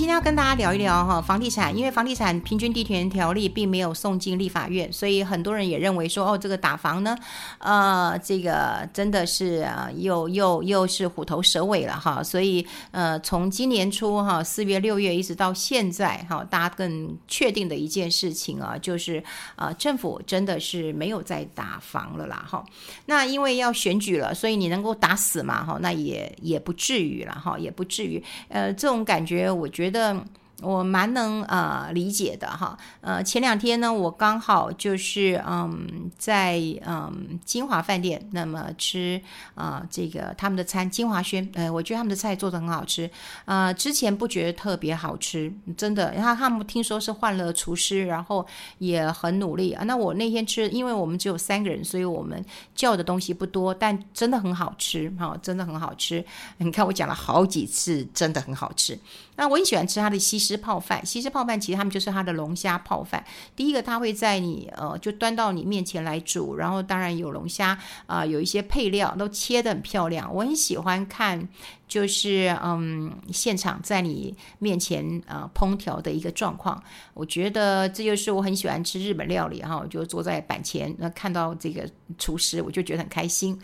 [0.00, 7.14] 今天要跟大家聊一聊哈房地产，因为房地产平均地权条例并没有送进立法院，所以很多人也认为说哦，这个打房呢，
[7.58, 12.22] 呃，这个真的是啊，又又又是虎头蛇尾了哈。
[12.22, 19.22] 所以呃，从今年初哈四月六月一直到现在哈，大家更确定的一件事情啊，就是
[19.54, 22.64] 啊、政府真的是没有再打房了啦哈。
[23.04, 28.24] 那因为要选举了，所以你能够打死嘛哈，那也也不至于了哈，也不至于。
[28.48, 29.89] 呃，这种感觉我觉得。
[29.90, 30.24] 觉得
[30.62, 39.20] 我蛮能呃理解的哈，呃前两天呢，我刚好就是嗯在嗯金华饭店，那么吃
[39.54, 43.10] 啊、这个他们的餐金华轩，呃我觉得他们的菜做的很好吃，
[43.44, 48.46] 呃之前不觉得特别好吃，真的，然后他们听说是换了厨师，然后
[48.78, 49.84] 也很努力啊。
[49.84, 56.24] 那我那天吃，因为我们只有三个人，所以我们叫的东西不多，但真的很好吃哈、真的很好吃。
[56.58, 58.98] 你看我讲了好几次，真的很好吃。
[59.36, 63.24] 那我很喜欢吃它的西施泡饭，西式泡饭其实他们就是它的龙虾泡饭。
[63.54, 70.32] 第一个，它会在你呃就端到你面前来煮，然后当然有龙虾啊、有一些配料都切得很漂亮。
[70.34, 71.48] 我很喜欢看，
[71.86, 76.82] 就是嗯现场在你面前呃烹调的一个状况。
[77.14, 83.56] 我觉得这就是我很喜欢吃日本料理哈，我就坐在板前那看到这个厨师，我就觉得很开心。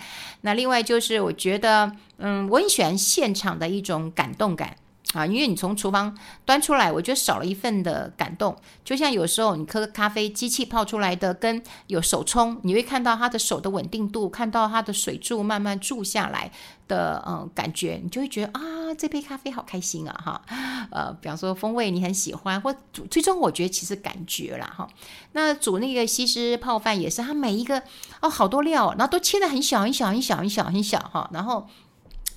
[0.42, 4.76] 那另外就是我觉得嗯我很喜欢现场的一种感动感。
[5.14, 8.54] 啊，因为你从厨房端出来，我觉得少了一份的感动。
[8.84, 16.50] 就像有时候你喝咖啡，机器泡出来的跟有手冲，你会看到他的手的稳定度，看到他的水柱慢慢注下来
[16.88, 18.60] 的嗯感觉，你就会觉得啊，
[18.98, 20.42] 这杯咖啡好开心啊哈。
[20.90, 22.74] 呃，比方说风味你很喜欢，或
[23.08, 24.88] 最终我觉得其实感觉啦哈。
[25.32, 27.80] 那煮那个西施泡饭也是，它每一个
[28.20, 31.68] 哦好多料，然后都切得很小很小很小很小很小哈，然后。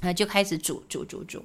[0.01, 1.43] 呃，就开始煮煮煮煮，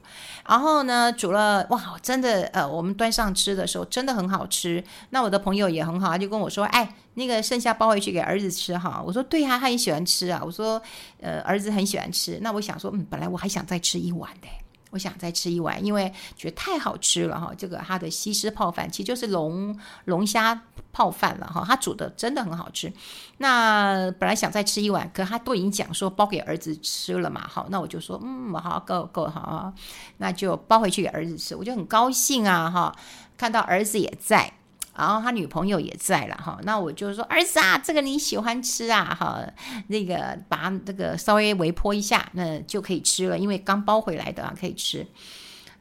[0.48, 4.82] 然后呢，煮了哇，真的，呃，我们端上吃的时候真的很好吃。
[5.10, 9.02] 那我的朋友也很好，他就跟我说，哎，那个剩下包回去给儿子吃哈。
[9.04, 10.40] 我说对呀，他很喜欢吃啊。
[10.44, 10.80] 我说，
[11.20, 12.38] 呃，儿子很喜欢吃。
[12.42, 14.48] 那我想说，嗯，本来我还想再吃一碗的。
[14.94, 17.52] 我想再吃一碗，因为觉得太好吃了哈。
[17.58, 20.62] 这个它的西施泡饭其实就是龙龙虾
[20.92, 22.92] 泡饭了哈，它煮的真的很好吃。
[23.38, 27.44] 那本来想再吃一碗，可他都已经讲说包给儿子吃了嘛。
[27.48, 29.72] 好，那我就说嗯，好够够好，
[30.18, 31.56] 那就包回去给儿子吃。
[31.56, 32.96] 我就很高兴啊哈，
[33.36, 34.52] 看到儿子也在。
[34.96, 39.40] 然后他女朋友也在了哈，那我就说儿子啊，这个你喜欢吃啊哈，
[39.88, 45.06] 那个把这个稍微微波一下，那就可以吃了，因为刚包回来的啊，可以吃。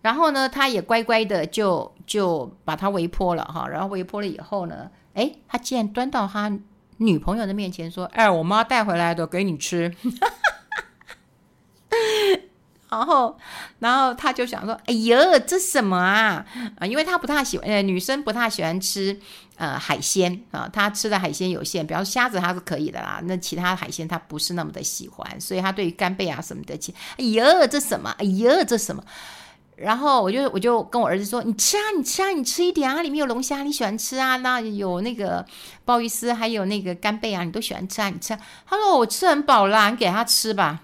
[0.01, 6.51] 然后呢，他也乖乖的就就把它微泼了哈，然后微泼了以后呢，哎，他竟然端到他
[6.97, 9.93] 女朋友的面前说：“哎，我妈带回来的，给你吃。”
[12.93, 13.35] 然后，
[13.79, 16.45] 然后他就想说：“哎呦，这什么啊？
[16.79, 19.19] 啊，因为他不太喜欢，呃，女生不太喜欢吃
[19.57, 26.77] 呃海鲜啊，他吃的海鲜有限，比方说虾子他是可以的啦，那其他海鲜他不是那么的喜欢，所以他对于干贝啊什么的，
[27.17, 28.13] 哎呦，这什么？
[28.19, 29.03] 哎呦，这什么？
[29.75, 34.37] 然后我就我就跟我儿子说：你吃啊，你吃啊，你吃一点啊，里面有龙虾，你喜欢吃啊？
[34.37, 35.43] 那有那个
[35.83, 38.09] 鲍鱼丝，还有那个干贝啊，你都喜欢吃啊？
[38.09, 38.37] 你吃？
[38.67, 40.81] 他说我吃很饱啦，你给他吃吧。”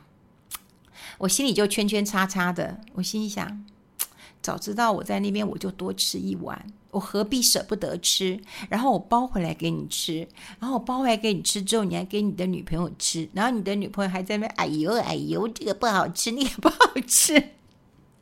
[1.20, 3.66] 我心里就圈圈叉叉的，我心里想，
[4.42, 8.40] 早知道我在那边，我就多吃一碗，我何必舍不得吃？
[8.70, 10.26] 然后我包回来给你吃，
[10.60, 17.50] 然后我包回来给你吃之后，你还给你的女朋友吃，然后你的女朋友还在那边，哎呦哎呦，这个不好吃，那个不好吃，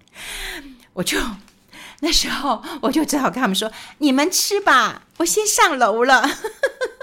[0.94, 1.19] 我就
[2.00, 6.28] 那时候我就只好跟他们说，你们吃吧，我先上楼了。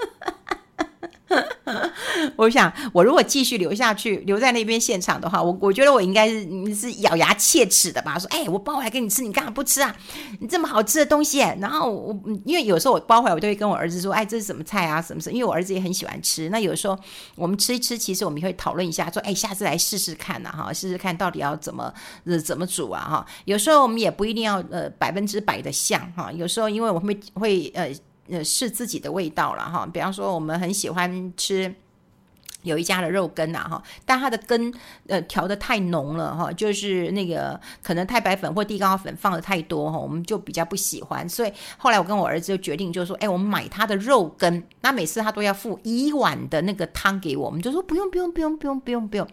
[2.37, 8.17] 我想，我如果继续留下去，留在那边现场的话，我我觉得我应该是是咬牙切齿的吧。
[8.19, 9.95] 说，哎，我包回来给你吃，你干嘛不吃啊？
[10.39, 12.15] 你这么好吃的东西，然后我
[12.45, 15.01] 因为有时候我包回来，我都会跟我儿子说，哎，这是什么菜啊？
[15.01, 15.33] 什么什么？
[15.33, 16.49] 因为我儿子也很喜欢吃。
[16.49, 16.97] 那有时候
[17.35, 21.91] 我们吃一吃，其实我们会讨论一下，说，哎，下次来试试看呐，哈，试试看到底要怎么
[22.25, 23.25] 呃怎么煮啊，哈。
[23.45, 26.31] 有时候我们也不一定要呃百分之百的像哈。
[26.31, 27.89] 有时候因为我们会会呃。
[28.29, 29.85] 呃，是自己的味道了哈。
[29.85, 31.73] 比方说，我们很喜欢吃
[32.65, 34.73] 有一家的肉羹呐哈，但它的羹
[35.07, 41.27] 呃调的太浓了哈，就是那个可能太白粉或地瓜粉放的太多哈，我们就比较不喜欢。
[41.29, 49.27] 所以后来我跟我儿子就决定，就是说，哎，我们买他的肉羹，那每次他都要付一碗的那个汤给我们，就说不用不用不用不用不用不用。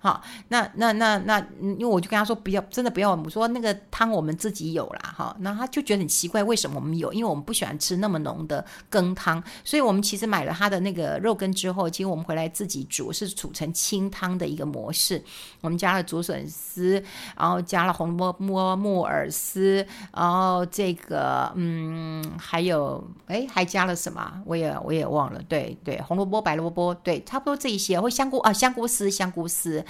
[0.00, 3.14] 好，那那那那，因为我就跟他说不要，真的不要。
[3.14, 5.36] 我说那个汤我们自己有啦，哈。
[5.40, 7.12] 那他就觉得很奇怪，为什么我们有？
[7.12, 12.77] 因为我们不喜欢吃那么浓的羹汤，所以我们其实买了他的那个肉羹之后，其实我们回来自己。
[12.84, 15.22] 煮，是煮成清汤的一个模式。
[15.60, 17.02] 我们加了竹笋丝，
[17.36, 24.42] 然后加了红萝卜木耳丝，然后这个嗯，还有哎，还加了什么？
[24.44, 25.42] 我也我也忘了。
[25.48, 28.00] 对对，红萝卜、白萝卜，对，差不多这一些。
[28.00, 29.84] 或香菇啊，香菇丝，香菇丝。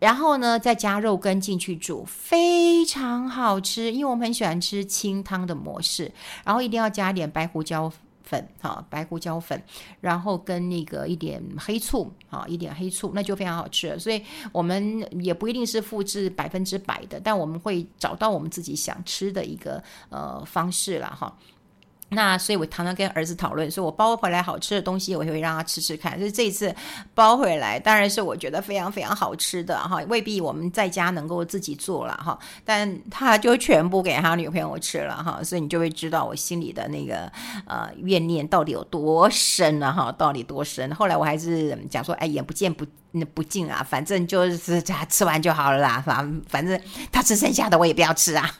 [0.00, 3.92] 然后呢，再加肉羹进去煮，非常好吃。
[3.92, 6.12] 因为我们很喜欢吃清汤的模式，
[6.44, 7.90] 然后一定要加点白胡椒
[8.24, 9.62] 粉，哈，白胡椒粉，
[10.00, 13.96] 然后跟那个一点黑醋，啊，一点黑醋，那就非常好吃。
[13.98, 21.36] 所以我们也不一定是复制百分之百的，但我们会找到我们自己想吃的一个呃方式了，哈。
[22.14, 26.16] 那所以，我常常跟儿子讨论，说我包回来好吃的东西，我会让他吃吃看。
[26.18, 26.74] 所以这一次
[27.14, 37.30] 包回来，当然是我觉得非常非常好吃的哈，未必我们在家能够自己做了哈，但他就全部给他女朋友吃了哈，所以你就会知道我心里的那个
[37.66, 40.94] 呃怨念到底有多深了哈，到底多深。
[40.94, 46.80] 后来我还是讲说，哎，眼不见不那不净啊，反正就是他吃完就好了啦，反反正
[47.10, 48.50] 他吃剩下的我也不要吃啊。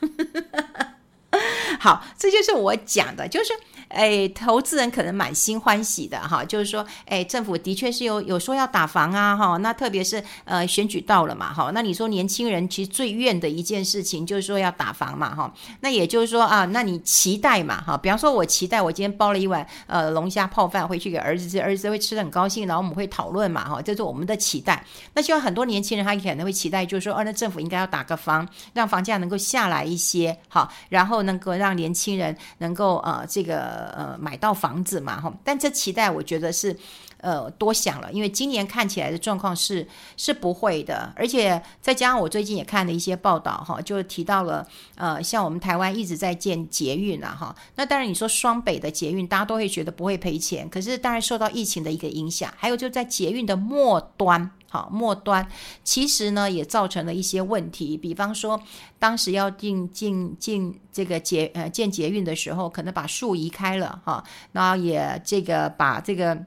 [1.79, 3.49] 好，这就是我讲的，就是。
[3.87, 24.83] 哎，投资人可能满心欢喜的哈，就是说，哎，政府的确是有有说要打房啊哈，那特别是呃选举到了嘛哈，那你说年轻人其实最怨的一件事情就是说要打房嘛哈，那也就是说啊，那你期待嘛哈，比方说我期待我今天包了一碗呃龙虾泡饭回去给儿子吃，儿子会吃得很高兴，然后我们会讨论嘛哈，这是我们的期待。
[25.13, 33.95] 那希望很多年轻人他可能会期待，就是说，哦，那政府应该要打个房，让房价能够下来一些好，然后能够让让年轻人能够呃这个。
[33.95, 36.75] 呃，买到房子嘛，哈，但这期待我觉得是，
[37.21, 54.51] 呃，多想了，因为今年看起来的状况是是不会的，而且再加上我最近也看了一些报道，哈，就提到了，呃，像我们台湾一直在建捷运啊，哈，那当然你说双北的捷运，大家都会觉得不会赔钱，可是当然受到疫情的一个影响，还有就在捷运的末端。
[54.75, 55.47] 好，末端
[55.85, 58.61] 其实呢也造成了一些问题，比方说
[58.99, 66.45] 当时要进进进这个捷呃建捷运的时候，可能把树移开了哈，然后也这个把这个。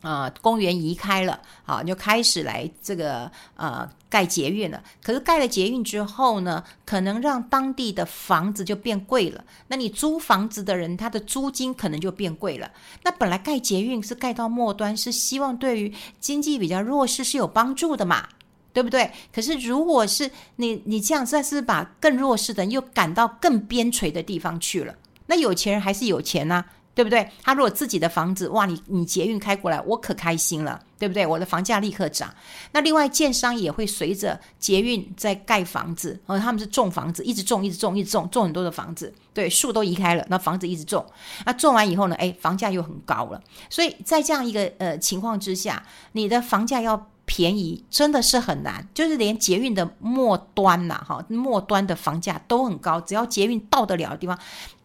[0.00, 4.82] 啊、公园移开了，好，就开始来这个呃盖捷运了。
[5.02, 9.44] 可是盖了捷运之后呢，可能让当地的房子就变贵了。
[9.68, 12.70] 那你租房子的人，他的租金可能就变贵了。
[13.02, 18.26] 那本来盖捷运是盖到末端，是希望对于经济比较弱势是有帮助的嘛，
[18.72, 19.10] 对不对？
[19.32, 24.94] 可是如果是你你这样算，是把更弱势的人又赶到更边陲的地方去了。
[25.26, 26.64] 那有钱人还是有钱呐、
[26.94, 27.28] 对不对？
[27.42, 31.26] 他如果自己的房子，哇，你你捷运开过来，我可开心了，对不对？
[31.26, 32.32] 我的房价立刻涨。
[32.72, 41.06] 那另外，建商也会随着捷运在盖房子，哦，他们是种房子，一直种，一直种，一直种，种很多的房子，对，树都移开了，那房子一直种。
[41.46, 43.40] 那种完以后呢，哎，房价又很高了。
[43.70, 45.82] 所以在这样一个呃情况之下，
[46.12, 54.36] 你的房价要便宜真的是很难，就是连捷运的末端呐，哈，末端的房价都很高，只要捷运到得了的地方。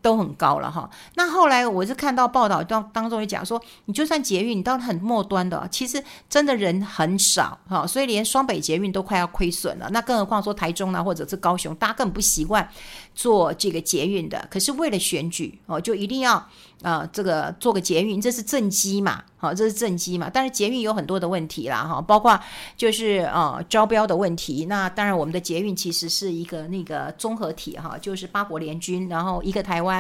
[0.06, 12.70] 都很高了哈，那后来我是看到报道当当中也讲说，你就算捷运，你到很末端的，其实真的人很少哈，所以连双北捷运都快要亏损了，那更何况说台中呢，或者是高雄，大家根本不习惯
[13.16, 22.40] 做这个捷运的，可是为了选举哦，就一定要啊、呃、这个做个捷运，这是政绩嘛，好，这是政绩嘛，但是捷运有很多的问题啦哈，包括
[22.78, 29.95] 就是、呃、招标的问题，那当然我们的捷运其实是一个那个综合体哈，就是八国联军，然后一个台湾。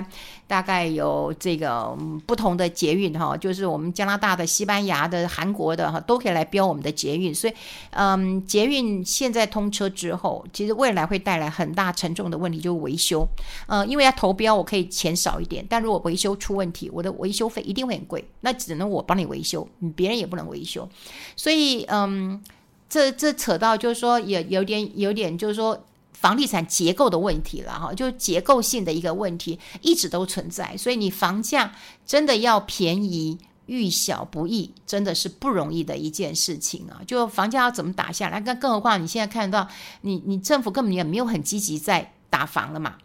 [0.47, 7.33] 大概有这个不同的捷运哈，就是我们加拿大的、西班牙的、韩国的哈，都可以来标我们的捷运。
[7.33, 7.53] 所以，
[7.91, 13.27] 嗯，捷运现在通车之后，其实未来会带来很大沉重的问题，就是维修。
[13.67, 20.87] 呃，因为要投标，我可以钱少一点，但如果维修出问题，我的维修费一定会很贵，那只能我帮你维修，别人也不能维修。
[21.35, 22.43] 所以，嗯，
[22.87, 25.83] 这这扯到就是说，也有点有点就是说。
[26.25, 31.72] 房地产结构的问题了哈，就结构性的一个问题一直都存在，所以你房价
[32.03, 36.98] 真的要便宜，遇小不易，真的是不容易的一件事情啊！
[37.05, 38.41] 就房价要怎么打下来？
[38.41, 39.67] 更更何况你现在看到，
[40.01, 42.96] 你你政府根本也没有很积极在打房了嘛。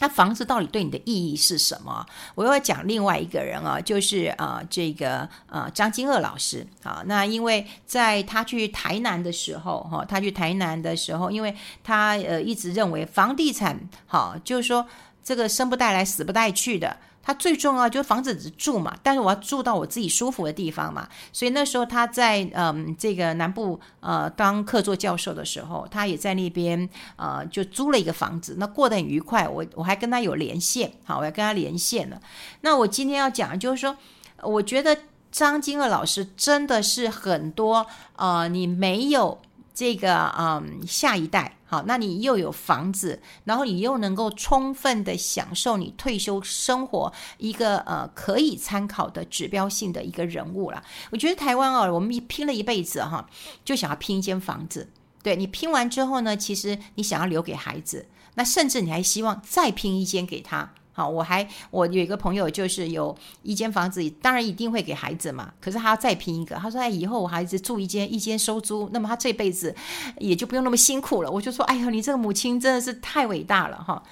[0.00, 2.06] 那房子到底对你的意义是什么？
[2.34, 7.02] 我又要讲另外一个人啊，就是啊、这个呃张金鶚老师啊。
[7.06, 14.86] 那因为在他去台南的时候，哈，他去台南的时候，因为他呃一直认为房地产好，就是说
[15.24, 16.96] 这个生不带来，死不带去的。
[17.28, 21.06] 他最重要就是房子只住嘛，但是我要住到我自己舒服的地方嘛。
[21.30, 29.46] 所以那时候他在嗯这个南部呃当客座教授的时候，他也在那边呃就租了一个房子，那过得很愉快。
[29.46, 32.18] 我我还跟他有连线，好，我要跟他连线了。
[32.62, 33.94] 那我今天要讲就是说，
[34.42, 34.96] 我觉得
[35.30, 39.38] 张金鶚老师真的是很多呃，你没有
[39.78, 41.56] 这个嗯下一代。
[41.64, 50.82] 好，那你又有房子，然后你又能够充分的享受你退休生活一个呃可以参考的指标性的一个人物了。
[51.12, 53.24] 我觉得台湾哦，我们拼了一辈子哈，
[53.64, 54.90] 就想要拼一间房子。
[55.22, 60.72] 对，你拼完之后呢，其实你想要留给孩子，那甚至你还希望再拼一间给他。
[60.98, 65.52] 好，我还我有一个朋友，就是有一间房子，当然一定会给孩子嘛。
[65.60, 69.72] 可是他要再拼一个，他说：“哎，以后我孩子住一间，一间收租，那么他这辈子
[70.18, 74.02] 也就不用那么辛苦了。”我就说：“哎呀，你这个母亲真的是太伟大了哈！”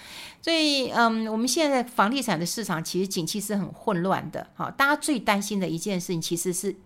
[0.40, 4.46] 所以，嗯，我们现在房地产的市场其实景气是很混乱的。
[4.54, 6.76] 哈，大家最担心的一件事情其实是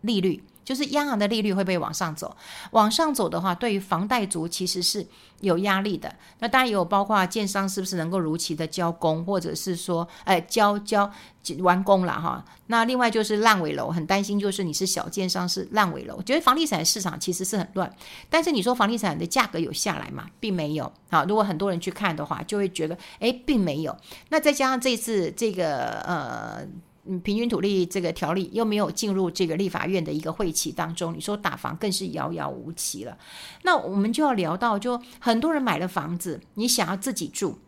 [0.00, 0.42] 利率。
[0.64, 2.34] 就是央行的利率会不会往上走？
[2.70, 5.06] 往上走的话，对于房贷族其实是
[5.40, 6.14] 有压力的。
[6.38, 11.10] 那当然也有包括建商是不是能够如期的交工，或者是说，哎，交交
[11.58, 12.44] 完工了哈。
[12.68, 16.22] 那另外就是烂尾楼，很担心就是你是小建商是烂尾楼。
[16.22, 17.94] 觉得房地产市场其实是很乱，
[18.30, 20.26] 但是你说房地产的价格有下来吗？
[20.40, 20.90] 并没有。
[21.10, 23.94] 好，如果很多人去看的话，就会觉得，哎，并没有。
[24.30, 26.66] 那再加上这次这个呃。
[27.06, 33.18] 嗯，平均土地这个条例又没有进入这个立法院的一个会期当中，你说打房更是遥遥无期了。
[33.62, 37.58] 那我们就要聊到，就很多人买了房子，你想要自己住，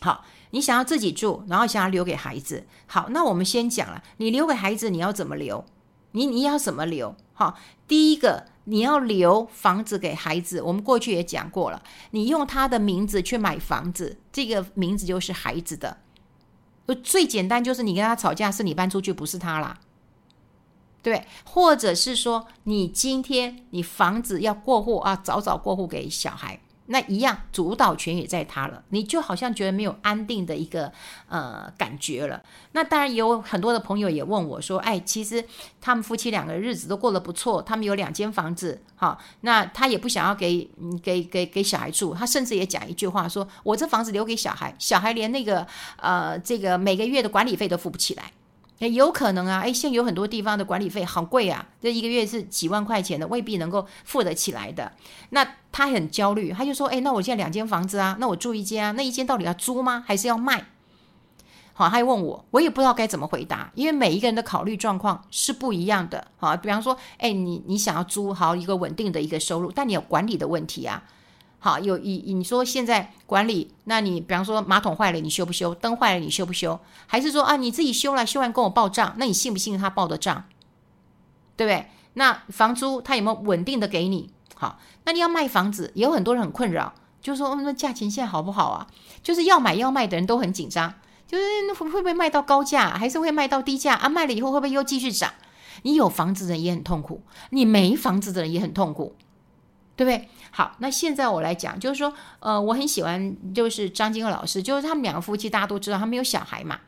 [0.00, 2.64] 好，你想要自己住，然后想要留给孩子。
[2.86, 5.64] 好，那我们先讲了，你留给孩子，你要怎么留？
[6.12, 7.14] 你你要怎么留？
[7.34, 15.98] 好，第一个你要留房子给孩子，我们过去也讲过了，你用他的名字去买房子，这个名字就是孩子的。
[17.02, 19.78] 最简单就是你跟他吵架，是你搬出去，不是他啦，
[21.02, 26.60] 对，或者是说你今天你房子要过户啊，早早过户给小孩。
[26.92, 30.92] 那一样主导权也在他了，你就好像觉得没有安定的一个
[31.26, 32.42] 呃感觉了。
[32.72, 35.42] 那当然有很多的朋友也问我说：“哎，其实
[35.80, 40.70] 他们夫妻两个日子都过得不错，他们有两间房子，好，那他也不想要给
[41.02, 48.32] 给给给小孩住，他甚至也讲一句话说：我这房子留给小孩，小孩连那个呃这个每个月的管理费都付不起来。”
[48.78, 54.92] 也有可能啊，哎，现在有很多地方的管理费好贵啊，这一个月是几万块钱的，未必能够付得起来的。
[55.30, 60.02] 那他很焦虑，他就说：“哎，那我现在两间房子啊，那我住一间啊，那一间到底要租吗？
[60.06, 60.66] 还是要卖？”
[61.74, 66.26] 好，他又问我，我也不知道该怎么回答，因为每一个人的考虑状况是不一样的。
[66.36, 71.02] 好，比方说，哎，你你想要租好一个稳定的一个收入，但你有管理的问题啊。
[71.64, 75.72] 好，有以你说现在管理，那你比方说马桶坏了，你修不修？
[75.76, 76.80] 灯坏了，你修不修？
[77.06, 79.14] 还是说啊，你自己修了，修完跟我报账？
[79.16, 80.42] 那你信不信他报的账？
[81.56, 81.86] 对不对？
[82.14, 84.28] 那房租他有没有稳定的给你？
[84.56, 88.88] 好，那你要卖房子，也有很多人很困扰，就是说，那价钱现在好不好啊？
[89.22, 90.92] 就是要买要卖的人都很紧张，
[91.28, 91.44] 就是
[91.78, 94.08] 会会不会卖到高价，还是会卖到低价啊？
[94.08, 95.32] 卖了以后会不会又继续涨？
[95.82, 99.14] 你有房子的人也很痛苦，你没房子的人也很痛苦。
[100.02, 100.28] 对不对？
[100.50, 106.80] 好，那现在我来讲，就是说，呃，我很喜欢，就是张金鶚老师，就是他们两个夫妻，大家都知道，他们有小孩嘛，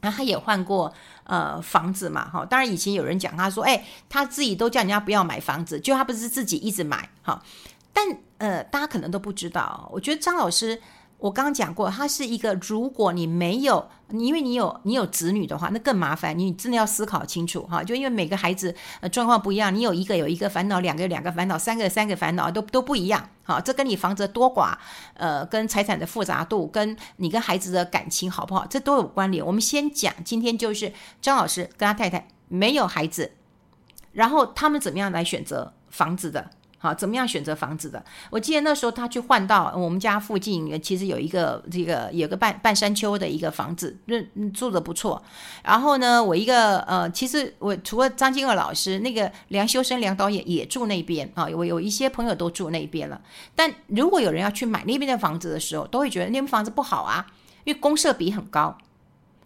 [0.00, 0.92] 然后他也换过
[1.24, 7.42] 呃房子嘛，哈，当然以前有人讲他说，哎，他自己都叫人家不要买房子，就他不是自己一直买，哈，
[7.92, 8.06] 但
[8.38, 10.80] 呃，大家可能都不知道，我觉得张老师。
[11.24, 16.38] 我刚刚讲过，他是一个，如果你没有，因为你有你有子女的话，那更麻烦。
[16.38, 23.26] 你真的要思考清楚哈，就因为每个孩子呃状况不一样，你有一个有一个烦恼，两个有两个烦恼，三个三个烦恼都都不一样。
[23.42, 24.76] 好，这跟你房子多寡，
[25.14, 29.42] 呃，跟财产的复杂度，跟你跟孩子的感情好不好，这都有关联。
[29.46, 33.32] 我们先讲，今天就是张老师跟他太太没有孩子，
[34.12, 36.50] 然后他们怎么样来选择房子的。
[36.84, 38.04] 好，怎么样选择房子的？
[38.28, 43.96] 我记得那时候他去换到我们家附近，其实有一个这个有个半半山丘的一个房子，
[44.52, 45.22] 住的不错。
[45.62, 53.18] 然后呢，我一个呃，其实我除了张金鶚老师，那个梁修身梁导演也住那边啊，我有一些朋友都住那边了。
[53.54, 57.24] 但如果有人要去买那边的房子的时候，都会觉得那边房子不好啊，
[57.64, 58.76] 因为公设比很高。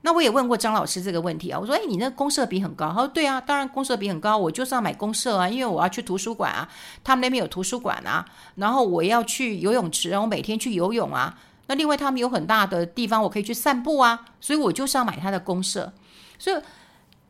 [0.03, 6.69] 那我也问过张老师这个问题啊，我说：“哎，你那公设比很高。”他说：“对啊，当然公设比很高，我就是要买公设啊，因为我要去图书馆啊，
[7.03, 8.25] 他们那边有图书馆啊，
[8.55, 11.37] 然后我要去游泳池，然后每天去游泳啊。
[11.67, 15.93] 那另外他们有很大的地方，我可以去散步啊，所以我就是要买他的公设。
[16.39, 16.57] 所以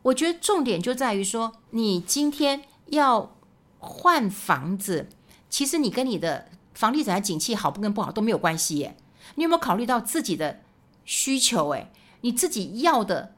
[0.03, 3.35] 我觉得重点就在于说，你今天要
[3.79, 5.09] 换房子，
[5.49, 8.95] 其实你跟你的房地产的景气好不跟不好都没有关系耶。
[9.37, 10.61] 你有没有考虑到自己的
[11.07, 11.71] 需求？
[11.71, 11.91] 哎。
[12.21, 13.35] 你自己要的，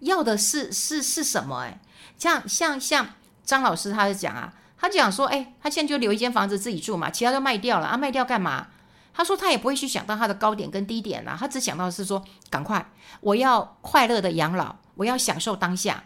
[0.00, 1.60] 要的是是是什么？
[1.60, 1.80] 哎，
[2.18, 3.08] 像像像
[3.44, 8.68] 张老师，他就讲啊，他讲说，哎，他现在就留一间房子自己住嘛，其他都卖掉了啊，卖掉干嘛？
[9.14, 12.90] 他说他也不会去想到他的高点跟低点啦，他只想到是说，赶快，
[13.20, 16.04] 我要快乐的养老，我要享受当下。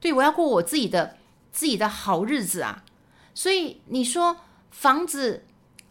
[0.00, 1.16] 对，我要过我自己的
[1.50, 2.84] 自己的好日子啊。
[3.34, 4.36] 所以你说
[4.70, 5.47] 房子，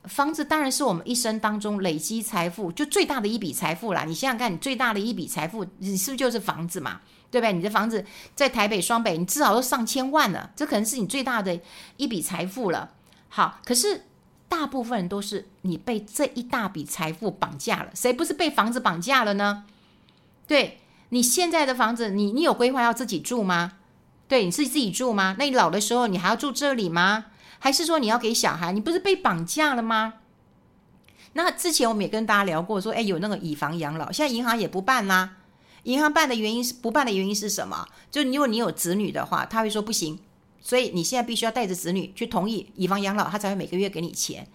[0.08, 4.04] 房子当然是我们一生当中累积财富就最大的一笔财富啦。
[4.06, 7.02] 你想想看，你最大的一笔财富，你是不是就是房子嘛？
[7.30, 7.52] 对不对？
[7.54, 11.60] 你的房子在台北、双北，你至少都上千万了，这可能是你最大的
[11.98, 12.92] 一笔财富了。
[13.28, 14.06] 好，可是
[14.48, 19.66] 大部分人都是你被这一大笔财富绑架了，谁不是被房子绑架了呢？
[20.48, 23.74] 对，你现在的房子，你你有规划要自己住吗？
[24.30, 25.36] 对，你是自己住吗？
[25.38, 27.26] 那你老的时候你还要住这里吗？
[27.60, 28.72] 还是说你要给小孩？
[28.72, 30.16] 你不是被绑架了吗？
[31.34, 35.38] 那之前我们也跟大家聊过，说，哎，有那个以房养老，现在银行也不办啦。
[35.84, 37.88] 银行办的原因是不办的原因是什么？
[38.10, 40.20] 就如果你有子女的话，他会说不行，
[40.60, 44.48] 所以你现在必须要带着子女去同意以房养老，他才会每个月给你钱。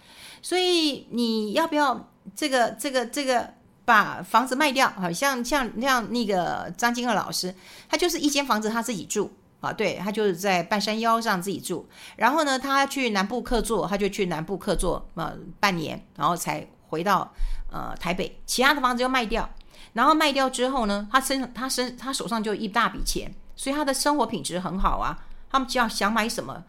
[0.42, 3.54] 所以你要不要这个这个这个
[3.84, 4.90] 把房子卖掉？
[4.90, 7.54] 好像像像那个张金鹤老师，
[7.88, 9.32] 他就是一间房子他自己住
[9.62, 11.88] 啊，对，他就是在半山腰上自己住。
[12.16, 17.32] 然后呢，他去南部客座，他就去南部客座呃半年，然后才回到
[17.70, 19.48] 呃台北，其他的房子就卖掉。
[19.94, 25.18] 然后卖掉之后呢，他身他身他手上就一大笔钱，所以他的生活品质很好啊。
[25.50, 26.64] 他们只要想买什么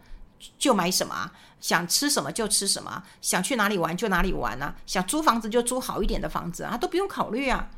[0.58, 7.70] 就买什么啊，想吃什么就吃什么，想去哪里玩就哪里玩啊，想租房子就租好一点的房子啊，都不用考虑啊。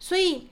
[0.00, 0.48] 所以，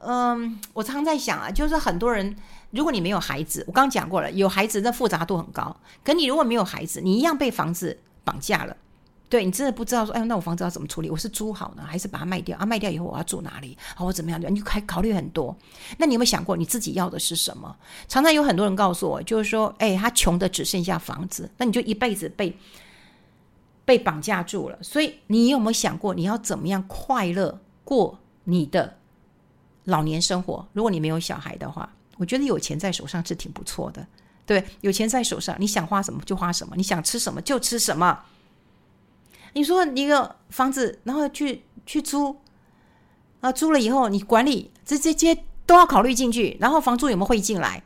[0.00, 2.36] 嗯，我常在想啊，就是很多人，
[2.70, 5.74] 如果你没有孩子，我刚刚讲过了，有孩子那复杂度很高。
[6.04, 8.76] 可你如果没有孩子，你一样被房子绑架了。
[9.30, 11.10] 对，你真的不知道说，哎，那我房子要怎么处理？
[11.10, 12.56] 我是租好呢，还是把它卖掉？
[12.56, 13.76] 啊，卖掉以后我要住哪里？
[13.94, 14.40] 好，我怎么样？
[14.48, 15.54] 你就还考虑很多。
[15.98, 17.76] 那你有没有想过你自己要的是什么？
[18.08, 22.56] 常常有很多人告诉我，就是说，哎，他穷的只剩下房子，那你就一辈子被
[23.84, 24.78] 被绑架住了。
[24.82, 28.96] 所以你有没有想过，你要怎么样快乐过你的
[29.84, 30.66] 老年生活？
[30.72, 34.06] 如果你没有小孩的话，我觉得有钱在手上是挺不错的。
[34.44, 38.24] 对，有钱在手上，你想花什么就花什么，你想吃什么就吃什么。
[39.54, 42.36] 你说一个房子，然后去去租，
[43.40, 47.82] 啊，租了以后你管理这这些都要考虑进去，然后房租有没有汇进来？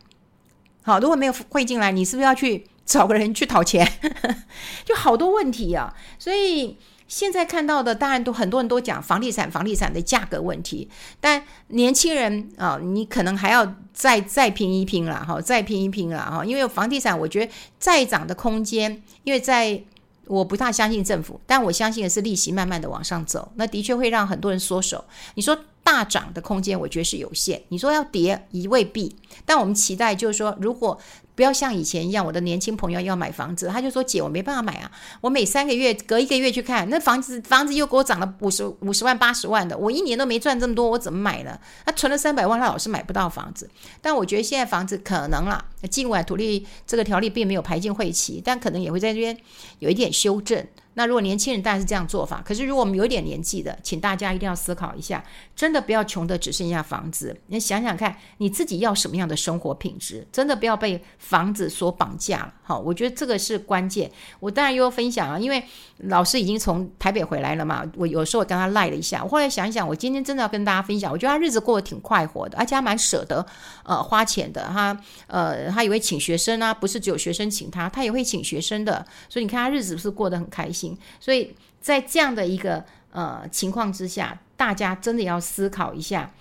[0.82, 3.86] 好，如果没有汇进来，你是不是要去找个人去讨钱？
[4.84, 5.94] 就好多问题啊！
[6.18, 6.76] 所以
[7.12, 10.88] 现在看到的，当然都很多人都讲房地产，房地产的价格问题，
[11.20, 19.82] 但年轻人啊，你可能还要再再拼一拼了哈，再拼一拼了哈，因为房地产我觉得再涨的空间，因为在。
[20.28, 25.04] 我不大相信政府，但我相信的是利息慢慢的往上走，那的确会让很多人缩手。
[25.34, 27.60] 你说大涨的空间，我觉得是有限。
[27.68, 29.14] 你说要跌，也未必。
[29.44, 30.96] 但我们期待就是说，如果
[31.34, 34.90] 不要像以前一样，我的年轻朋友要买房子，他就说：“姐，我没办法买啊，
[35.20, 41.58] 我每三个月隔一个月去看那房子，房子又给我涨了五十五十万八十万的，我一年都没赚这么多，我怎么买呢？
[41.86, 43.70] 他存了三百万，他老是买不到房子。
[44.00, 49.36] 但我觉得现在房子可能啦，尽管土地这个条例并没有排进会期，但可能也会在这边
[49.78, 50.62] 有一点修正。”
[50.94, 55.24] 那如果年轻人当然是这样做法，可是如果我们有点年纪的，请大家一定要思考一下，
[55.56, 57.36] 真的不要穷的只剩下房子。
[57.46, 60.26] 你想想看，你自己要什么样的生活品质？
[60.30, 62.54] 真的不要被房子所绑架了。
[62.62, 64.10] 好，我觉得这个是关键。
[64.40, 65.62] 我当然又要分享啊，因为
[65.98, 67.84] 老师已经从台北回来了嘛。
[67.96, 73.44] 我有时候跟他赖了一下，我后来想一想，我今天真的要跟大家分享，我觉得他日子过得挺快活的，而且他蛮舍得
[73.84, 74.62] 呃花钱的。
[74.72, 79.04] 他呃他也会请学生啊，不是只有学生请他，他也会请学生的。
[79.28, 80.81] 所以你看他日子是过得很开心
[81.20, 86.32] 所以在这样的一个呃情况之下，大家真的要思考一下，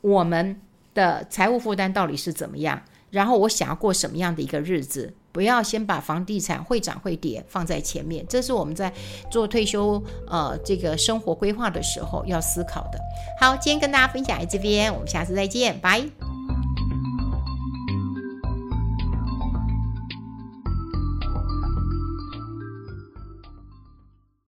[0.00, 0.60] 我们
[0.94, 2.82] 的财务负担到底是怎么样？
[3.10, 5.14] 然后我想要过什么样的一个日子？
[5.30, 8.92] 不要先把房地产会涨会跌放在前面，这是我们在
[9.30, 12.98] 做退休呃这个生活规划的时候要思考的。
[13.40, 16.37] 好，今天跟大家分享在这边，我们下次再见，拜。